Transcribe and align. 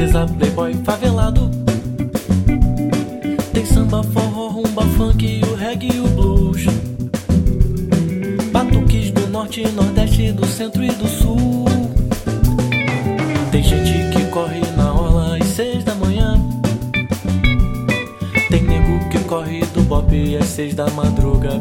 princesa, 0.00 0.26
playboy, 0.26 0.74
favelado. 0.82 1.50
Tem 3.52 3.66
samba, 3.66 4.02
forró, 4.02 4.48
rumba, 4.48 4.82
funk, 4.96 5.42
o 5.44 5.54
reggae 5.54 5.94
e 5.94 6.00
o 6.00 6.08
blues. 6.08 6.64
Batuques 8.50 9.10
do 9.10 9.28
norte, 9.28 9.68
nordeste, 9.72 10.32
do 10.32 10.46
centro 10.46 10.82
e 10.82 10.90
do 10.92 11.06
sul. 11.06 11.66
Tem 13.52 13.62
gente 13.62 13.92
que 14.10 14.24
corre 14.30 14.60
na 14.74 14.90
orla 14.90 15.36
às 15.36 15.46
seis 15.48 15.84
da 15.84 15.94
manhã. 15.94 16.34
Tem 18.48 18.62
nego 18.62 19.06
que 19.10 19.18
corre 19.24 19.60
do 19.74 19.82
bob 19.82 20.36
às 20.38 20.46
seis 20.46 20.74
da 20.74 20.88
madruga. 20.90 21.60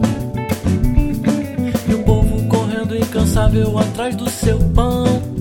E 1.89 1.93
o 1.93 2.03
povo 2.03 2.47
correndo 2.47 2.95
incansável 2.95 3.77
atrás 3.77 4.15
do 4.15 4.29
seu 4.29 4.57
pão. 4.73 5.38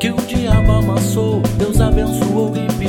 Que 0.00 0.10
o 0.10 0.16
diabo 0.16 0.72
amassou, 0.72 1.42
Deus 1.58 1.78
abençoou 1.78 2.50
e 2.56 2.79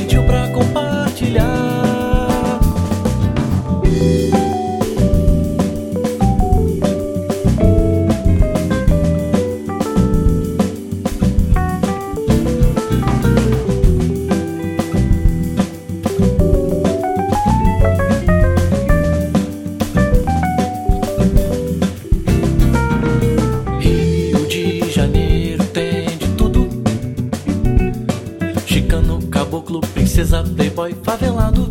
princesa, 30.22 30.44
playboy, 30.44 30.94
favelado. 31.02 31.68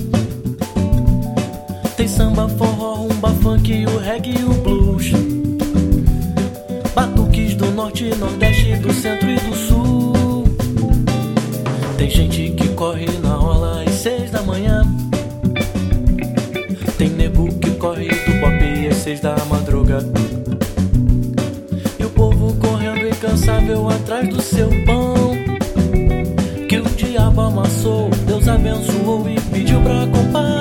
Tem 1.96 2.08
samba, 2.08 2.50
forró, 2.50 2.96
rumba, 2.96 3.30
funk, 3.42 3.86
o 3.86 3.98
reggae 3.98 4.36
e 4.40 4.44
o 4.44 4.54
blues. 4.56 5.12
Batuques 6.94 7.56
do 7.56 7.72
norte, 7.72 8.14
nordeste, 8.16 8.76
do 8.78 8.94
centro 8.94 9.30
e 9.30 9.36
do 9.36 9.56
sul. 9.56 10.44
Tem 11.98 12.10
gente 12.10 12.52
que 12.52 12.68
corre 12.70 13.08
na 13.24 13.38
orla 13.38 13.84
às 13.84 13.94
seis 13.96 14.30
da 14.32 14.42
manhã. 14.42 14.84
Tem 16.98 17.10
nego 17.10 17.48
que 17.60 17.72
corre 17.72 18.10
do 18.10 18.40
pop 18.40 18.88
às 18.90 18.98
seis 18.98 19.22
da 19.22 19.36
madrugada. 19.46 20.12
E 21.98 22.04
o 22.04 22.10
povo 22.10 22.54
correndo 22.56 23.08
incansável 23.08 23.90
atrás 23.90 24.28
do 24.28 24.42
seu 24.42 24.70
pão. 24.86 25.32
Que 26.68 26.78
o 26.80 26.84
diabo 26.96 27.42
amassou, 27.42 28.10
abençoou 28.52 29.30
e 29.30 29.40
pediu 29.40 29.82
pra 29.82 30.06
comparar. 30.08 30.61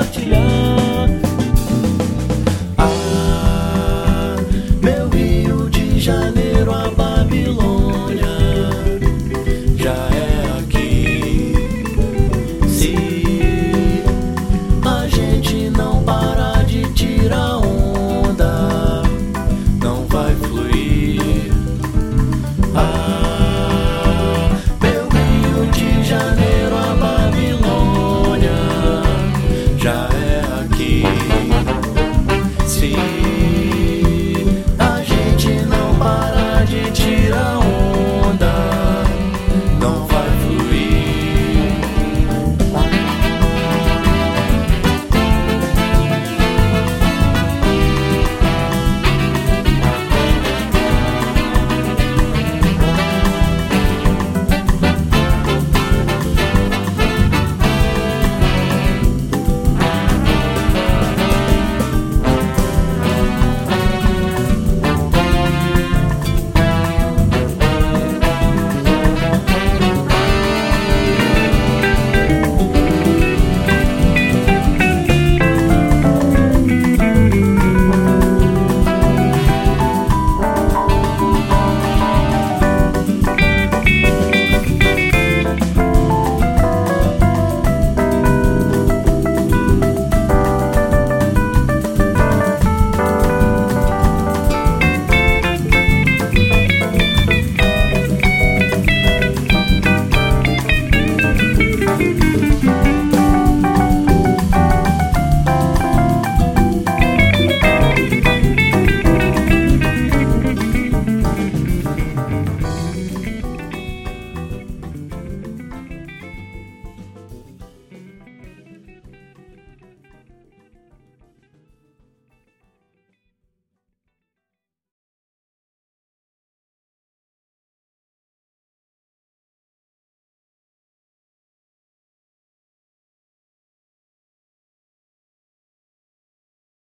see. 32.80 33.09